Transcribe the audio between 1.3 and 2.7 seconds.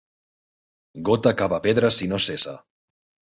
cava pedra si no cessa.